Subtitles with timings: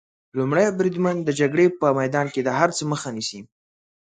[0.37, 3.39] لومړی بریدمن د جګړې په میدان کې د هر څه مخه نیسي.